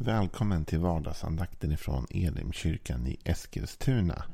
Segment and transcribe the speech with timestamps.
[0.00, 4.24] Välkommen till vardagsandakten ifrån Elimkyrkan i Eskilstuna.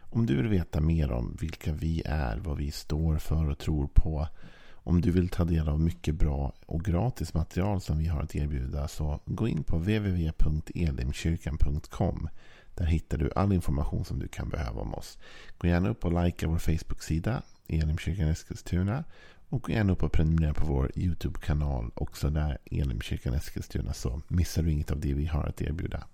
[0.00, 3.88] Om du vill veta mer om vilka vi är, vad vi står för och tror
[3.94, 4.28] på.
[4.70, 8.36] Om du vill ta del av mycket bra och gratis material som vi har att
[8.36, 12.28] erbjuda så gå in på www.elimkyrkan.com.
[12.74, 15.18] Där hittar du all information som du kan behöva om oss.
[15.58, 19.04] Gå gärna upp och likea vår Facebook-sida Elimkyrkan Eskilstuna
[19.48, 24.62] och gå gärna upp och prenumerera på vår YouTube-kanal också där Elimkyrkan Eskilstuna så missar
[24.62, 26.04] du inget av det vi har att erbjuda.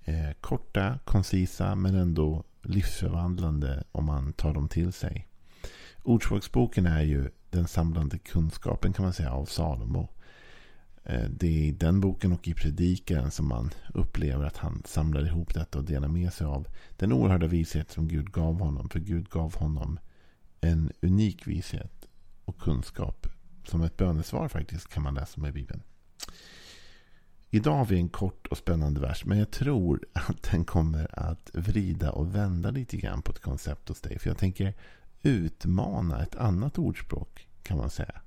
[0.04, 5.28] Eh, korta, koncisa men ändå livsförvandlande om man tar dem till sig.
[6.02, 10.08] Ordspråksboken är ju den samlande kunskapen kan man säga av Salomo.
[11.06, 15.26] Eh, det är i den boken och i predikaren som man upplever att han samlar
[15.26, 18.88] ihop detta och delar med sig av den oerhörda vishet som Gud gav honom.
[18.88, 19.98] För Gud gav honom
[20.60, 22.08] en unik vishet
[22.44, 23.26] och kunskap.
[23.64, 25.82] Som ett bönesvar faktiskt kan man läsa med Bibeln.
[27.50, 29.24] Idag har vi en kort och spännande vers.
[29.24, 33.88] Men jag tror att den kommer att vrida och vända lite grann på ett koncept
[33.88, 34.18] hos dig.
[34.18, 34.74] För jag tänker
[35.22, 38.20] utmana ett annat ordspråk kan man säga.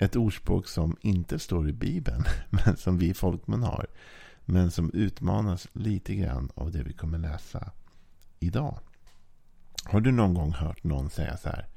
[0.00, 3.86] Ett ordspråk som inte står i Bibeln, men som vi folkmän har.
[4.44, 7.72] Men som utmanas lite grann av det vi kommer läsa
[8.38, 8.78] idag.
[9.84, 11.68] Har du någon gång hört någon säga så här?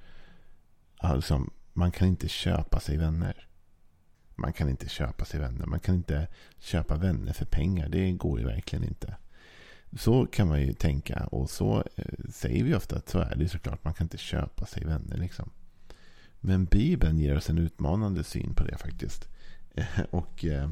[0.97, 3.47] Alltså, man kan inte köpa sig vänner.
[4.35, 5.65] Man kan inte köpa sig vänner.
[5.65, 6.27] Man kan inte
[6.59, 7.89] köpa vänner för pengar.
[7.89, 9.15] Det går ju verkligen inte.
[9.99, 11.27] Så kan man ju tänka.
[11.31, 13.83] Och så eh, säger vi ofta att så är det såklart.
[13.83, 15.49] Man kan inte köpa sig vänner liksom.
[16.45, 19.27] Men Bibeln ger oss en utmanande syn på det faktiskt.
[19.75, 20.69] Eh, och eh,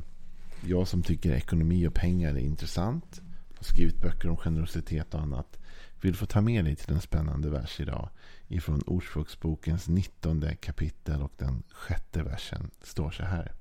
[0.61, 3.21] jag som tycker ekonomi och pengar är intressant.
[3.55, 5.59] Har skrivit böcker om generositet och annat.
[6.01, 8.09] Vill få ta med dig till en spännande vers idag.
[8.47, 12.69] Ifrån Ordspråksbokens 19 kapitel och den sjätte versen.
[12.81, 13.51] står så här.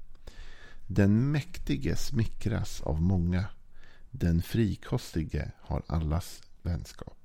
[0.87, 3.45] Den mäktige smickras av många.
[4.11, 7.20] Den frikostige har allas vänskap.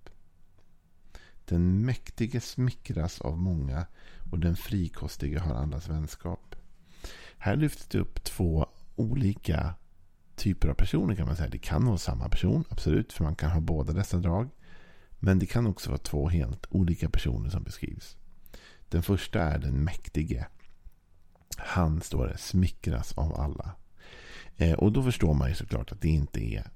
[1.45, 3.85] Den mäktige smickras av många
[4.31, 6.55] och den frikostige har allas vänskap.
[7.37, 9.73] Här lyfts det upp två olika
[10.35, 11.49] typer av personer kan man säga.
[11.49, 14.49] Det kan vara samma person, absolut, för man kan ha båda dessa drag.
[15.19, 18.17] Men det kan också vara två helt olika personer som beskrivs.
[18.89, 20.45] Den första är den mäktige.
[21.57, 23.75] Han, står det, smickras av alla.
[24.57, 26.71] Eh, och då förstår man ju såklart att det inte är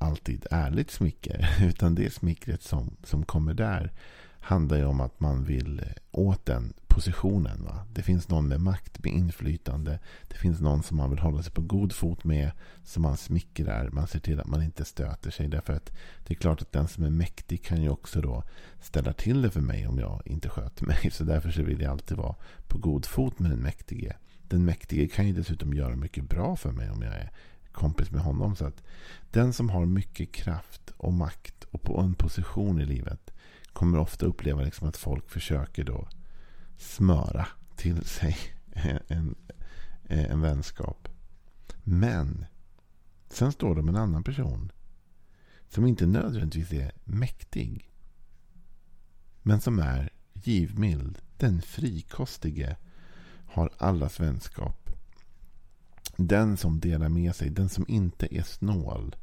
[0.00, 1.56] alltid ärligt smicker.
[1.62, 3.92] Utan det smickret som, som kommer där
[4.40, 7.64] handlar ju om att man vill eh, åt den positionen.
[7.64, 7.86] Va?
[7.92, 9.98] Det finns någon med makt, med inflytande.
[10.28, 12.50] Det finns någon som man vill hålla sig på god fot med.
[12.84, 13.90] Som man smickrar.
[13.90, 15.48] Man ser till att man inte stöter sig.
[15.48, 15.92] Därför att
[16.26, 18.42] det är klart att den som är mäktig kan ju också då
[18.80, 20.98] ställa till det för mig om jag inte sköter mig.
[21.12, 22.34] Så därför så vill jag alltid vara
[22.68, 24.12] på god fot med den mäktige.
[24.48, 27.30] Den mäktige kan ju dessutom göra mycket bra för mig om jag är
[27.80, 28.56] kompis med honom.
[28.56, 28.82] Så att
[29.30, 33.30] den som har mycket kraft och makt och på en position i livet
[33.72, 36.08] kommer ofta uppleva liksom att folk försöker då
[36.78, 37.46] smöra
[37.76, 38.36] till sig
[39.08, 39.34] en,
[40.04, 41.08] en vänskap.
[41.84, 42.46] Men
[43.28, 44.72] sen står det om en annan person
[45.68, 47.90] som inte nödvändigtvis är mäktig.
[49.42, 51.18] Men som är givmild.
[51.36, 52.76] Den frikostige
[53.46, 54.79] har allas vänskap.
[56.26, 59.16] Den som delar med sig, den som inte är snål,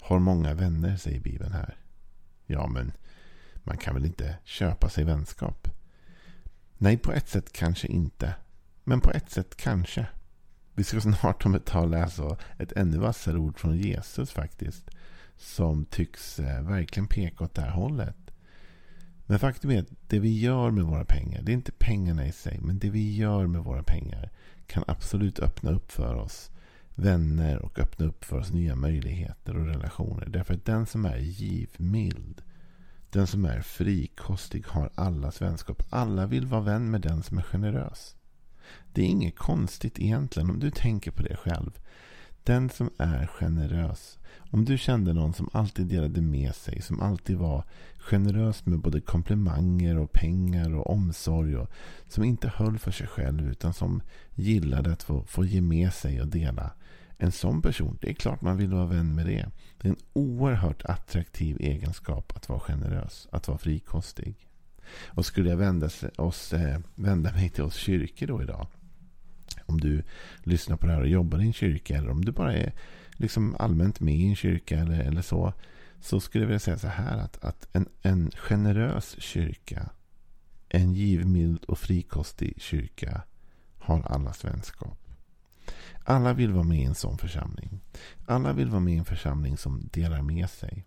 [0.00, 1.76] har många vänner, säger Bibeln här.
[2.46, 2.92] Ja, men
[3.54, 5.68] man kan väl inte köpa sig vänskap?
[6.76, 8.34] Nej, på ett sätt kanske inte.
[8.84, 10.06] Men på ett sätt kanske.
[10.74, 14.90] Vi ska snart om ett tag läsa ett ännu vassare ord från Jesus faktiskt.
[15.36, 18.30] Som tycks eh, verkligen peka åt det här hållet.
[19.26, 22.32] Men faktum är att det vi gör med våra pengar, det är inte pengarna i
[22.32, 24.30] sig, men det vi gör med våra pengar
[24.68, 26.50] kan absolut öppna upp för oss
[26.94, 30.26] vänner och öppna upp för oss nya möjligheter och relationer.
[30.26, 32.42] Därför att den som är givmild,
[33.10, 35.82] den som är frikostig har allas vänskap.
[35.90, 38.16] Alla vill vara vän med den som är generös.
[38.92, 41.78] Det är inget konstigt egentligen om du tänker på det själv.
[42.44, 44.18] Den som är generös.
[44.50, 46.82] Om du kände någon som alltid delade med sig.
[46.82, 47.64] Som alltid var
[47.98, 51.56] generös med både komplimanger och pengar och omsorg.
[51.56, 51.70] Och
[52.08, 54.02] som inte höll för sig själv utan som
[54.34, 56.70] gillade att få, få ge med sig och dela.
[57.18, 59.46] En sån person, det är klart man vill vara vän med det.
[59.78, 63.28] Det är en oerhört attraktiv egenskap att vara generös.
[63.32, 64.48] Att vara frikostig.
[65.06, 68.66] Och skulle jag vända, oss, eh, vända mig till oss kyrkor då idag.
[69.66, 70.02] Om du
[70.42, 71.96] lyssnar på det här och jobbar i en kyrka.
[71.96, 72.72] Eller om du bara är
[73.12, 75.52] liksom allmänt med i en kyrka eller, eller så.
[76.00, 79.90] Så skulle jag vilja säga så här att, att en, en generös kyrka.
[80.68, 83.22] En givmild och frikostig kyrka
[83.78, 85.07] har allas vänskap.
[86.04, 87.80] Alla vill vara med i en sån församling.
[88.26, 90.84] Alla vill vara med i en församling som delar med sig.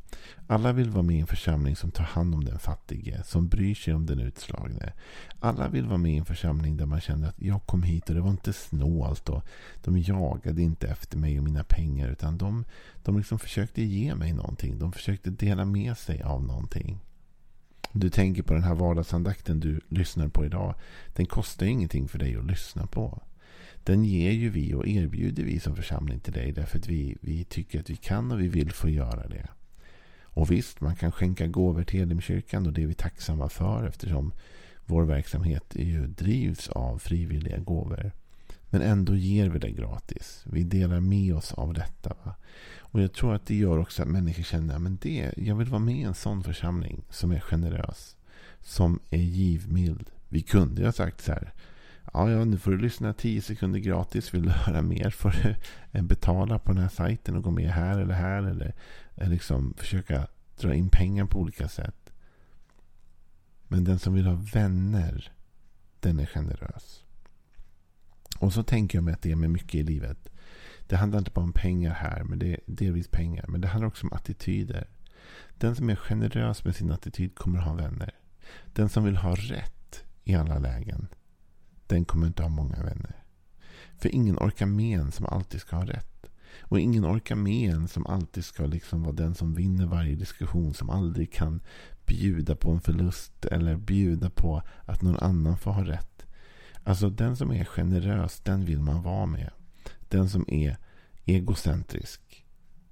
[0.47, 3.75] Alla vill vara med i en församling som tar hand om den fattige, som bryr
[3.75, 4.93] sig om den utslagne.
[5.39, 8.15] Alla vill vara med i en församling där man känner att jag kom hit och
[8.15, 9.45] det var inte snålt och
[9.83, 12.65] de jagade inte efter mig och mina pengar utan de,
[13.03, 14.79] de liksom försökte ge mig någonting.
[14.79, 16.99] De försökte dela med sig av någonting.
[17.93, 20.75] Du tänker på den här vardagsandakten du lyssnar på idag.
[21.15, 23.21] Den kostar ingenting för dig att lyssna på
[23.83, 26.51] den ger ju vi och erbjuder vi som församling till dig.
[26.51, 29.47] Därför att vi, vi tycker att vi kan och vi vill få göra det.
[30.23, 34.33] Och visst, man kan skänka gåvor till Elimkyrkan och det är vi tacksamma för eftersom
[34.85, 38.11] vår verksamhet ju drivs av frivilliga gåvor.
[38.69, 40.43] Men ändå ger vi det gratis.
[40.45, 42.15] Vi delar med oss av detta.
[42.23, 42.35] Va?
[42.79, 45.95] Och jag tror att det gör också att människor känner att jag vill vara med
[45.95, 48.15] i en sån församling som är generös.
[48.61, 50.09] Som är givmild.
[50.29, 51.53] Vi kunde ju ha sagt så här.
[52.13, 54.33] Ja, ja, nu får du lyssna 10 sekunder gratis.
[54.33, 55.55] Vill du höra mer får du
[55.91, 58.43] eh, betala på den här sajten och gå med här eller här.
[58.43, 58.73] Eller
[59.15, 60.27] eh, liksom försöka
[60.57, 62.13] dra in pengar på olika sätt.
[63.67, 65.31] Men den som vill ha vänner,
[65.99, 67.03] den är generös.
[68.39, 70.29] Och så tänker jag mig att det är med mycket i livet.
[70.87, 73.45] Det handlar inte bara om pengar här, men det är delvis pengar.
[73.47, 74.87] Men det handlar också om attityder.
[75.57, 78.11] Den som är generös med sin attityd kommer att ha vänner.
[78.73, 81.07] Den som vill ha rätt i alla lägen
[81.91, 83.23] den kommer inte ha många vänner.
[83.97, 86.25] För ingen orkar med en som alltid ska ha rätt.
[86.59, 90.73] Och ingen orkar med en som alltid ska liksom vara den som vinner varje diskussion.
[90.73, 91.61] Som aldrig kan
[92.05, 96.25] bjuda på en förlust eller bjuda på att någon annan får ha rätt.
[96.83, 99.49] Alltså den som är generös, den vill man vara med.
[100.09, 100.77] Den som är
[101.25, 102.45] egocentrisk,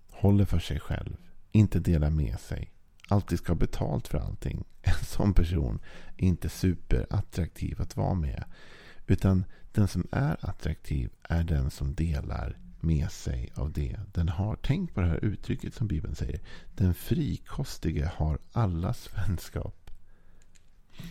[0.09, 1.17] håller för sig själv,
[1.51, 2.71] inte delar med sig,
[3.07, 4.65] alltid ska ha betalt för allting.
[4.81, 5.79] En sån person
[6.17, 8.43] är inte superattraktiv att vara med.
[9.09, 14.57] Utan den som är attraktiv är den som delar med sig av det den har.
[14.61, 16.39] Tänk på det här uttrycket som Bibeln säger.
[16.75, 19.91] Den frikostige har allas vänskap.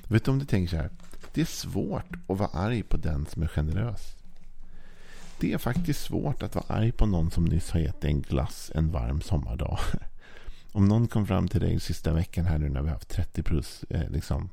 [0.08, 0.90] Vet du om du tänker så här.
[1.34, 4.16] Det är svårt att vara arg på den som är generös.
[5.40, 8.22] Det är faktiskt svårt att vara arg på någon som nyss har gett dig en
[8.22, 9.78] glass en varm sommardag.
[10.72, 13.42] Om någon kom fram till dig sista veckan här nu när vi har haft 30
[13.42, 14.50] plus eh, liksom,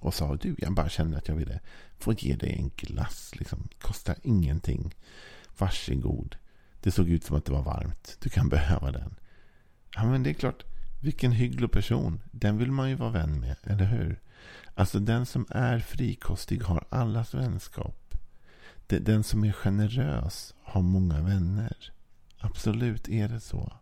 [0.00, 1.60] och sa du, jag bara känner att jag ville
[1.98, 3.30] få ge dig en glass.
[3.34, 3.68] Liksom.
[3.80, 4.94] Kostar ingenting.
[5.58, 6.36] Varsågod.
[6.80, 8.16] Det såg ut som att det var varmt.
[8.20, 9.14] Du kan behöva den.
[9.94, 10.64] Ja, men det är klart.
[11.02, 12.22] Vilken hygglig person.
[12.30, 14.20] Den vill man ju vara vän med, eller hur?
[14.74, 18.14] Alltså den som är frikostig har allas vänskap.
[18.86, 21.92] Den som är generös har många vänner.
[22.38, 23.72] Absolut är det så.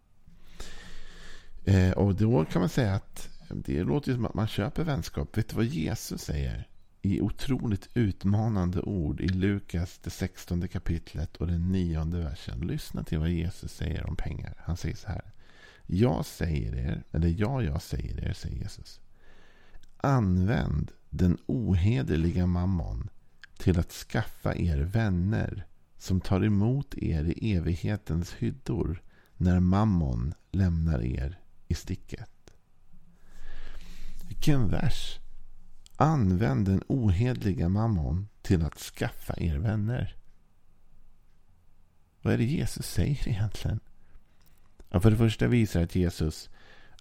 [1.65, 5.38] Eh, och då kan man säga att det låter som att man köper vänskap.
[5.38, 6.69] Vet du vad Jesus säger?
[7.02, 12.60] I otroligt utmanande ord i Lukas, det 16 kapitlet och den nionde versen.
[12.60, 14.55] Lyssna till vad Jesus säger om pengar.
[14.58, 15.32] Han säger så här.
[15.86, 19.00] Jag säger er, eller ja, jag säger er, säger Jesus.
[19.96, 23.08] Använd den ohederliga mammon
[23.58, 25.67] till att skaffa er vänner
[25.98, 29.03] som tar emot er i evighetens hyddor
[29.36, 31.38] när mammon lämnar er
[31.69, 32.35] i sticket.
[34.46, 35.20] Vilken vers!
[35.96, 40.17] Använd den ohedliga mammon till att skaffa er vänner.
[42.22, 43.81] Vad är det Jesus säger egentligen?
[44.91, 46.50] Ja, för det första visar att Jesus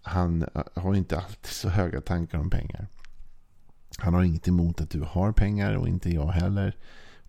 [0.01, 2.87] han eh, har inte alltid så höga tankar om pengar.
[3.97, 6.75] Han har inget emot att du har pengar och inte jag heller.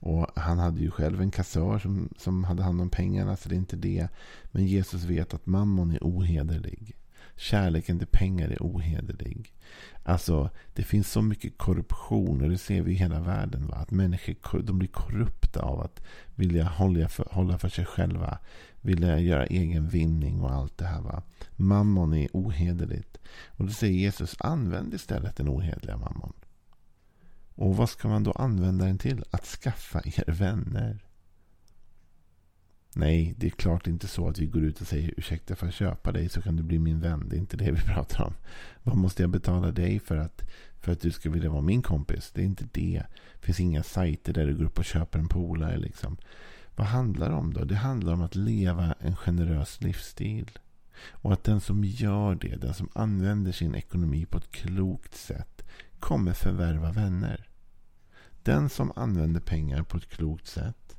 [0.01, 3.55] Och Han hade ju själv en kassör som, som hade hand om pengarna, så det
[3.55, 4.09] är inte det.
[4.45, 6.97] Men Jesus vet att mammon är ohederlig.
[7.37, 9.53] Kärleken till pengar är ohederlig.
[10.03, 13.67] Alltså, det finns så mycket korruption och det ser vi i hela världen.
[13.67, 13.75] Va?
[13.77, 16.03] Att människor de blir korrupta av att
[16.35, 18.39] vilja hålla för, hålla för sig själva.
[18.81, 21.01] Vilja göra egen vinning och allt det här.
[21.01, 21.23] Va?
[21.57, 23.19] Mammon är ohederligt.
[23.47, 26.33] Och då säger Jesus, använd istället den ohederliga mammon.
[27.55, 29.25] Och vad ska man då använda den till?
[29.31, 31.06] Att skaffa er vänner.
[32.99, 35.75] Nej, det är klart inte så att vi går ut och säger ursäkta för att
[35.75, 37.29] köpa dig så kan du bli min vän.
[37.29, 38.35] Det är inte det vi pratar om.
[38.83, 40.43] Vad måste jag betala dig för att,
[40.81, 42.31] för att du ska vilja vara min kompis?
[42.35, 43.03] Det är inte det.
[43.41, 45.79] Det finns inga sajter där du går upp och köper en polare.
[45.79, 46.17] Liksom.
[46.77, 47.65] Vad handlar det om då?
[47.65, 50.51] Det handlar om att leva en generös livsstil.
[51.11, 55.63] Och att den som gör det, den som använder sin ekonomi på ett klokt sätt,
[56.01, 57.49] kommer förvärva vänner.
[58.43, 60.97] Den som använder pengar på ett klokt sätt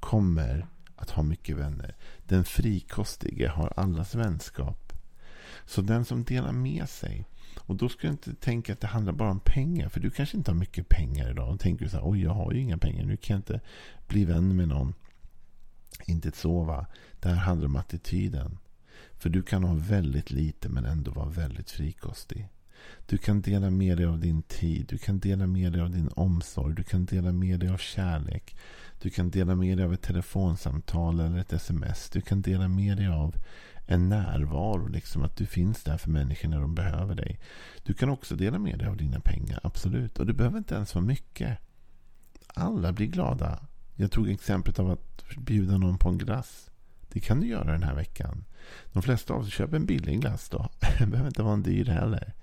[0.00, 0.66] kommer
[0.98, 1.96] att ha mycket vänner.
[2.26, 4.92] Den frikostige har allas vänskap.
[5.66, 7.24] Så den som delar med sig.
[7.58, 9.88] Och då ska du inte tänka att det handlar bara om pengar.
[9.88, 11.52] För du kanske inte har mycket pengar idag.
[11.52, 13.04] Och tänker så här, oj jag har ju inga pengar.
[13.04, 13.60] Nu kan jag inte
[14.08, 14.94] bli vän med någon.
[16.06, 16.86] Inte så va.
[17.20, 18.58] Det här handlar om attityden.
[19.12, 22.48] För du kan ha väldigt lite men ändå vara väldigt frikostig.
[23.06, 24.86] Du kan dela med dig av din tid.
[24.88, 26.74] Du kan dela med dig av din omsorg.
[26.74, 28.56] Du kan dela med dig av kärlek.
[29.02, 32.10] Du kan dela med dig av ett telefonsamtal eller ett sms.
[32.10, 33.36] Du kan dela med dig av
[33.86, 34.86] en närvaro.
[34.86, 37.40] Liksom att du finns där för människor när de behöver dig.
[37.82, 39.60] Du kan också dela med dig av dina pengar.
[39.62, 40.18] Absolut.
[40.18, 41.58] Och det behöver inte ens vara mycket.
[42.46, 43.66] Alla blir glada.
[43.94, 46.70] Jag tog exemplet av att bjuda någon på en glass.
[47.08, 48.44] Det kan du göra den här veckan.
[48.92, 50.68] De flesta av oss köper en billig glass då.
[50.98, 52.34] Det behöver inte vara en dyr heller.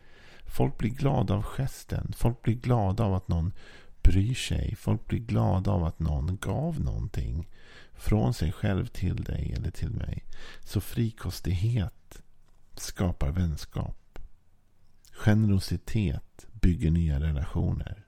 [0.46, 2.14] Folk blir glada av gesten.
[2.18, 3.54] Folk blir glada av att någon
[4.04, 4.76] bryr sig.
[4.76, 7.48] Folk blir glada av att någon gav någonting
[7.94, 10.24] från sig själv till dig eller till mig.
[10.64, 12.22] Så frikostighet
[12.76, 14.20] skapar vänskap.
[15.12, 18.06] Generositet bygger nya relationer.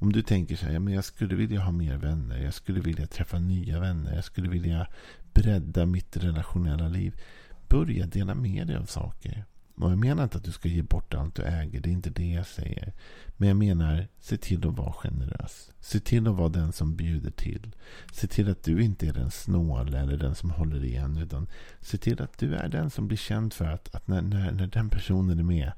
[0.00, 2.38] Om du tänker så här, men jag skulle vilja ha mer vänner.
[2.38, 4.14] Jag skulle vilja träffa nya vänner.
[4.14, 4.86] Jag skulle vilja
[5.32, 7.20] bredda mitt relationella liv.
[7.68, 9.44] Börja dela med dig av saker.
[9.80, 11.80] Och jag menar inte att du ska ge bort allt du äger.
[11.80, 12.92] Det är inte det jag säger.
[13.36, 15.70] Men jag menar, se till att vara generös.
[15.80, 17.74] Se till att vara den som bjuder till.
[18.12, 21.16] Se till att du inte är den snåle eller den som håller igen.
[21.16, 21.46] Utan
[21.80, 24.66] se till att du är den som blir känd för att, att när, när, när
[24.66, 25.72] den personen är med.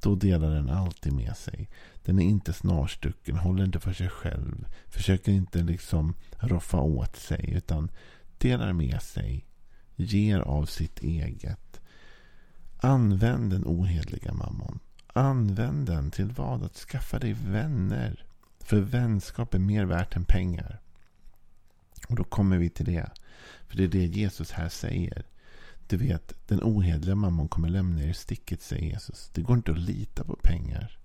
[0.00, 1.70] Då delar den alltid med sig.
[2.04, 4.66] Den är inte snarstucken, håller inte för sig själv.
[4.86, 7.52] Försöker inte liksom roffa åt sig.
[7.56, 7.90] Utan
[8.38, 9.46] delar med sig.
[9.96, 11.63] Ger av sitt eget.
[12.84, 14.78] Använd den ohedliga mammon.
[15.06, 16.62] Använd den till vad?
[16.62, 18.24] Att skaffa dig vänner.
[18.60, 20.80] För vänskap är mer värt än pengar.
[22.08, 23.10] Och då kommer vi till det.
[23.68, 25.26] För det är det Jesus här säger.
[25.88, 29.30] Du vet, den ohedliga mammon kommer lämna er i sticket, säger Jesus.
[29.34, 30.98] Det går inte att lita på pengar.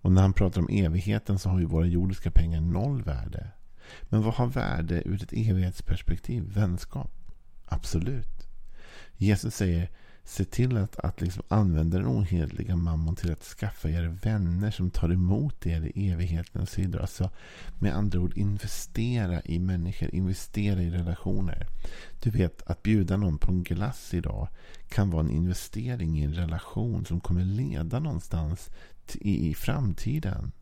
[0.00, 3.50] Och när han pratar om evigheten så har ju våra jordiska pengar noll värde.
[4.02, 6.42] Men vad har värde ur ett evighetsperspektiv?
[6.42, 7.12] Vänskap.
[7.64, 8.48] Absolut.
[9.16, 9.90] Jesus säger
[10.28, 14.90] Se till att, att liksom använda den ohederliga mammon till att skaffa er vänner som
[14.90, 17.00] tar emot er i evighetens sidor.
[17.00, 17.30] Alltså
[17.78, 21.66] med andra ord investera i människor, investera i relationer.
[22.20, 24.48] Du vet att bjuda någon på en glass idag
[24.88, 28.70] kan vara en investering i en relation som kommer leda någonstans
[29.14, 30.52] i, i framtiden.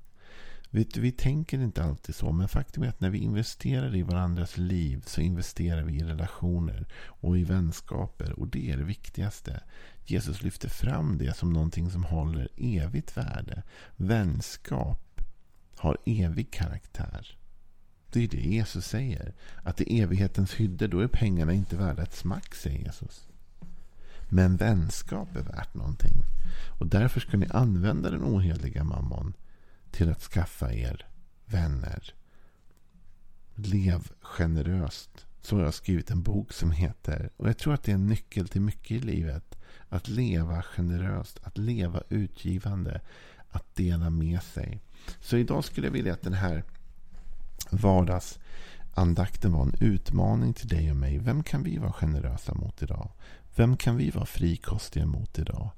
[0.74, 4.56] Vi, vi tänker inte alltid så, men faktum är att när vi investerar i varandras
[4.56, 8.38] liv så investerar vi i relationer och i vänskaper.
[8.40, 9.60] Och det är det viktigaste.
[10.04, 13.62] Jesus lyfter fram det som någonting som håller evigt värde.
[13.96, 15.20] Vänskap
[15.76, 17.38] har evig karaktär.
[18.10, 19.34] Det är det Jesus säger.
[19.62, 23.28] Att i evighetens hydde, då är pengarna inte värda ett smack, säger Jesus.
[24.28, 26.22] Men vänskap är värt någonting.
[26.78, 29.34] Och därför ska ni använda den oheliga mammon
[29.94, 31.06] till att skaffa er
[31.46, 32.14] vänner.
[33.54, 35.26] Lev generöst.
[35.40, 37.30] Så har jag skrivit en bok som heter.
[37.36, 39.58] Och jag tror att det är en nyckel till mycket i livet.
[39.88, 41.38] Att leva generöst.
[41.42, 43.00] Att leva utgivande.
[43.50, 44.80] Att dela med sig.
[45.20, 46.64] Så idag skulle jag vilja att den här
[47.70, 51.18] vardagsandakten var en utmaning till dig och mig.
[51.18, 53.10] Vem kan vi vara generösa mot idag?
[53.56, 55.70] Vem kan vi vara frikostiga mot idag?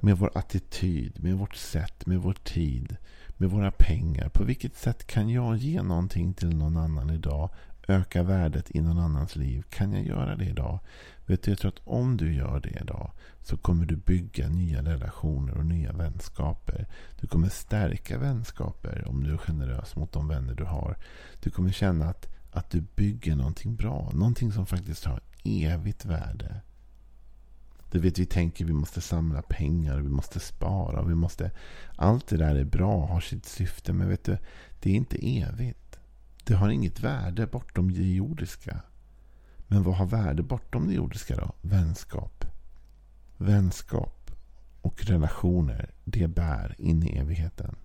[0.00, 2.96] Med vår attityd, med vårt sätt, med vår tid
[3.36, 4.28] med våra pengar?
[4.28, 7.50] På vilket sätt kan jag ge någonting till någon annan idag?
[7.88, 9.62] Öka värdet i någon annans liv?
[9.70, 10.78] Kan jag göra det idag?
[11.26, 13.10] Vet du, jag tror att om du gör det idag
[13.42, 16.86] så kommer du bygga nya relationer och nya vänskaper.
[17.20, 20.96] Du kommer stärka vänskaper om du är generös mot de vänner du har.
[21.42, 24.10] Du kommer känna att, att du bygger någonting bra.
[24.14, 26.60] Någonting som faktiskt har evigt värde.
[27.94, 31.50] Du vet, vi tänker vi måste samla pengar, vi måste spara, vi måste...
[31.96, 34.38] Allt det där är bra, har sitt syfte, men vet du,
[34.80, 35.98] det är inte evigt.
[36.44, 38.80] Det har inget värde bortom det jordiska.
[39.66, 41.52] Men vad har värde bortom det jordiska då?
[41.60, 42.44] Vänskap.
[43.36, 44.30] Vänskap
[44.80, 47.76] och relationer, det bär in i evigheten.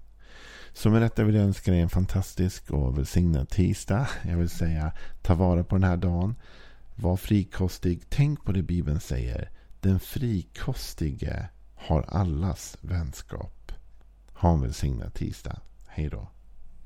[0.73, 4.07] Så med detta vill jag önska dig en fantastisk och välsignad tisdag.
[4.23, 6.35] Jag vill säga ta vara på den här dagen.
[6.95, 8.01] Var frikostig.
[8.09, 9.58] Tänk på det Bibeln säger.
[9.81, 13.71] Den frikostige har allas vänskap.
[14.33, 15.61] Ha en välsignad tisdag.
[15.87, 16.27] Hej då.